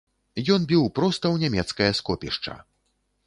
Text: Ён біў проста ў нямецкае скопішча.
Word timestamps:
Ён 0.53 0.61
біў 0.71 0.87
проста 0.99 1.25
ў 1.33 1.37
нямецкае 1.45 1.91
скопішча. 1.99 2.57